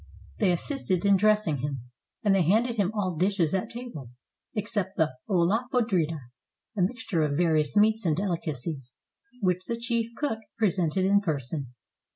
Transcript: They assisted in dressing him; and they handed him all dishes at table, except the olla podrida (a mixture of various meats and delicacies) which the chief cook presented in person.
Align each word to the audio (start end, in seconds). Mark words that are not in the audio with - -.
They 0.39 0.51
assisted 0.51 1.05
in 1.05 1.15
dressing 1.15 1.57
him; 1.57 1.83
and 2.23 2.33
they 2.33 2.41
handed 2.41 2.77
him 2.77 2.91
all 2.91 3.15
dishes 3.15 3.53
at 3.53 3.69
table, 3.69 4.09
except 4.55 4.97
the 4.97 5.13
olla 5.29 5.67
podrida 5.71 6.17
(a 6.75 6.81
mixture 6.81 7.21
of 7.21 7.37
various 7.37 7.77
meats 7.77 8.03
and 8.03 8.17
delicacies) 8.17 8.95
which 9.41 9.65
the 9.65 9.77
chief 9.77 10.09
cook 10.17 10.39
presented 10.57 11.05
in 11.05 11.21
person. 11.21 11.75